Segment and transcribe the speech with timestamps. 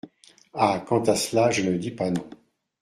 [0.55, 0.83] Ah!
[0.87, 2.27] quant à cela, je ne dis pas non.